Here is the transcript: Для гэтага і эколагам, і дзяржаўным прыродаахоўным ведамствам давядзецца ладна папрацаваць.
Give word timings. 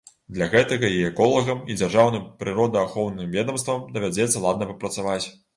Для 0.35 0.45
гэтага 0.53 0.87
і 0.93 1.03
эколагам, 1.09 1.59
і 1.73 1.77
дзяржаўным 1.81 2.25
прыродаахоўным 2.41 3.31
ведамствам 3.39 3.87
давядзецца 3.99 4.45
ладна 4.49 4.73
папрацаваць. 4.73 5.25